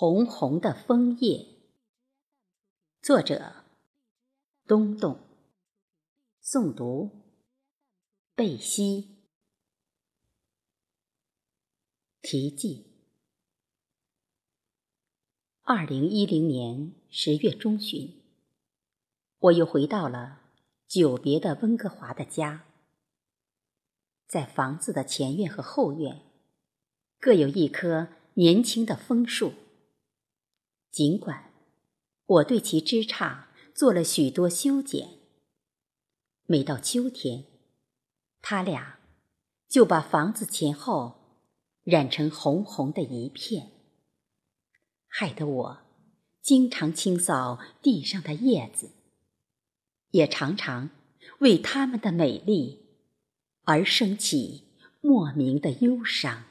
[0.00, 1.46] 红红的枫叶，
[3.02, 3.66] 作者：
[4.66, 5.20] 东东，
[6.42, 7.10] 诵读：
[8.34, 9.18] 贝西。
[12.22, 12.86] 题记：
[15.64, 18.22] 二零一零年十月中旬，
[19.38, 20.40] 我又回到了
[20.88, 22.64] 久别的温哥华的家，
[24.26, 26.22] 在房子的前院和后院，
[27.18, 29.52] 各有一棵年轻的枫树。
[30.90, 31.52] 尽管
[32.26, 33.44] 我对其枝杈
[33.74, 35.18] 做了许多修剪，
[36.46, 37.44] 每到秋天，
[38.42, 38.98] 他俩
[39.68, 41.46] 就把房子前后
[41.84, 43.70] 染成红红的一片，
[45.06, 45.78] 害得我
[46.42, 48.90] 经常清扫地上的叶子，
[50.10, 50.90] 也常常
[51.38, 52.84] 为它们的美丽
[53.62, 54.64] 而生起
[55.00, 56.44] 莫名的忧伤。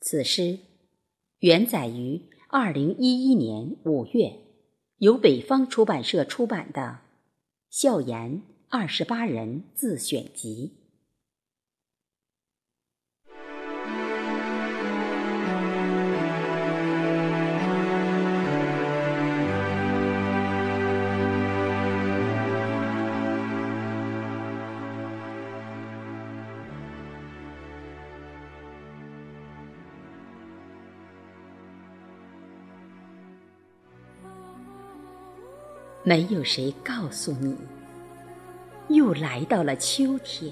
[0.00, 0.60] 此诗。
[1.40, 4.40] 原载于二零一一年五月，
[4.96, 6.80] 由北方出版社出版的
[7.70, 10.72] 《笑言二十八人自选集》。
[36.08, 37.54] 没有谁告诉你，
[38.88, 40.50] 又来到了秋天；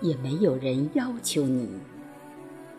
[0.00, 1.68] 也没有人要求你，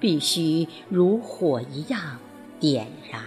[0.02, 2.20] 必须如火一样
[2.60, 3.24] 点燃。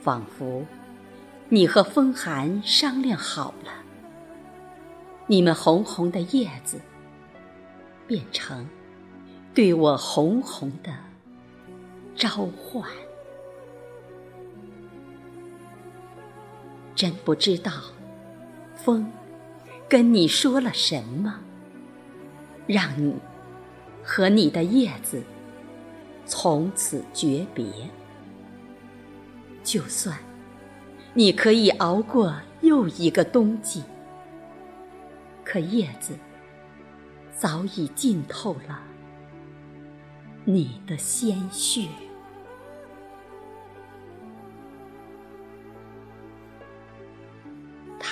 [0.00, 0.64] 仿佛
[1.48, 3.72] 你和风寒商量好了，
[5.26, 6.80] 你们红红的叶子，
[8.06, 8.68] 变成
[9.52, 10.92] 对我红红的
[12.14, 12.88] 召唤。
[16.94, 17.72] 真不知道，
[18.76, 19.10] 风
[19.88, 21.40] 跟你说了什么，
[22.66, 23.16] 让你
[24.02, 25.22] 和你的叶子
[26.24, 27.66] 从此诀别。
[29.62, 30.16] 就算
[31.14, 33.82] 你可以熬过又一个冬季，
[35.44, 36.16] 可叶子
[37.32, 38.80] 早已浸透了
[40.44, 41.88] 你的鲜血。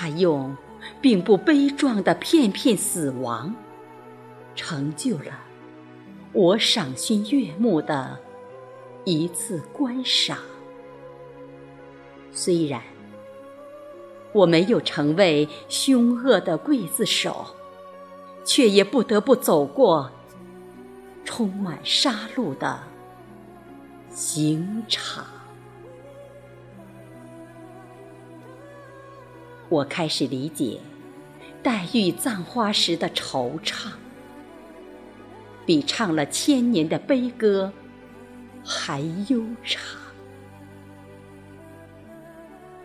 [0.03, 0.57] 他用
[1.01, 3.55] 并不悲壮的片片死亡，
[4.57, 5.39] 成就了
[6.33, 8.19] 我赏心悦目的
[9.05, 10.39] 一次观赏。
[12.33, 12.83] 虽然
[14.33, 17.47] 我没有成为凶恶的刽子手，
[18.45, 20.11] 却也不得不走过
[21.25, 22.81] 充满杀戮的
[24.11, 25.25] 刑场。
[29.73, 30.79] 我开始理解
[31.63, 33.89] 黛玉葬花时的惆怅，
[35.65, 37.73] 比唱了千年的悲歌
[38.63, 39.01] 还
[39.31, 39.81] 悠长。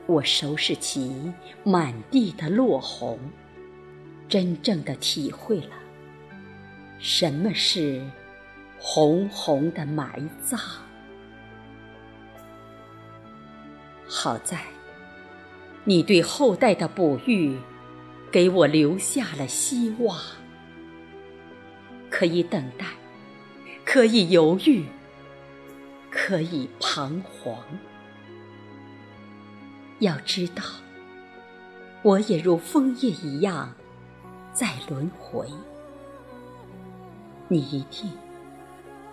[0.06, 1.34] 我收拾起
[1.66, 3.20] 满地的落红，
[4.30, 5.76] 真正的体会了
[7.00, 8.02] 什么是
[8.80, 10.58] 红红的埋葬。
[14.08, 14.77] 好在。
[15.88, 17.58] 你对后代的哺育，
[18.30, 20.20] 给我留下了希望。
[22.10, 22.86] 可以等待，
[23.86, 24.86] 可以犹豫，
[26.12, 27.58] 可以彷徨。
[30.00, 30.62] 要知道，
[32.02, 33.74] 我也如枫叶一样，
[34.52, 35.48] 在轮回。
[37.48, 38.12] 你一定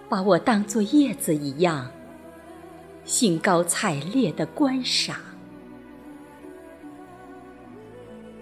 [0.08, 1.88] 把我当作叶子一样，
[3.04, 5.16] 兴高采烈地观赏。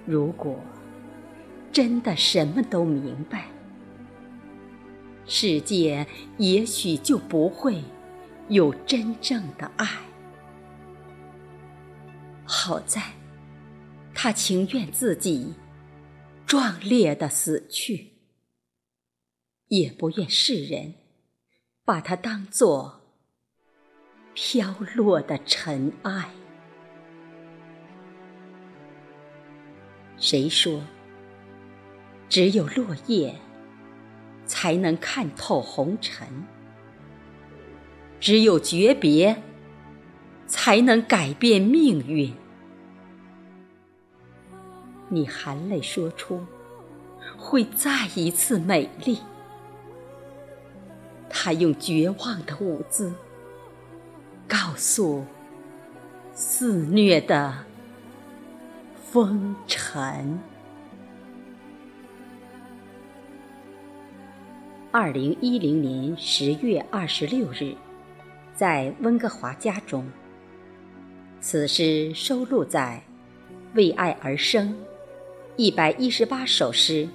[0.05, 0.59] 如果
[1.73, 3.49] 真的什么都明白，
[5.25, 6.07] 世界
[6.39, 7.83] 也许就不会
[8.49, 9.87] 有真正的爱。
[12.45, 13.13] 好在，
[14.13, 15.54] 他情愿自己
[16.45, 18.13] 壮烈的死去，
[19.69, 20.95] 也不愿世人
[21.84, 23.01] 把他当作
[24.34, 26.28] 飘落的尘埃。
[30.22, 30.80] 谁说，
[32.28, 33.34] 只有落叶
[34.47, 36.28] 才能看透红尘？
[38.21, 39.42] 只有诀别
[40.47, 42.33] 才能改变命运？
[45.09, 46.47] 你含泪说出
[47.36, 49.19] 会再一次美丽，
[51.28, 53.13] 他用绝望的舞姿，
[54.47, 55.24] 告诉
[56.33, 57.65] 肆虐的
[59.10, 59.82] 风尘。
[64.91, 67.74] 二零一零年十月二十六日，
[68.54, 70.10] 在温哥华家中。
[71.42, 73.03] 此诗收录在
[73.77, 74.71] 《为爱而生》
[75.56, 77.06] 一百一十八首诗，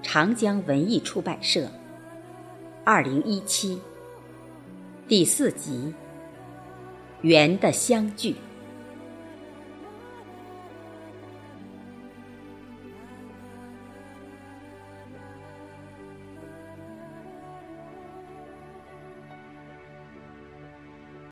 [0.00, 1.68] 长江文艺出版社，
[2.84, 3.80] 二零一七
[5.08, 5.92] 第四集
[7.22, 8.30] 《缘的相聚》。